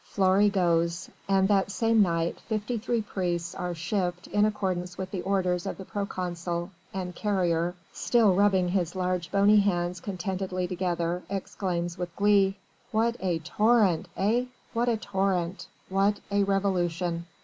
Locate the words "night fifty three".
2.01-3.03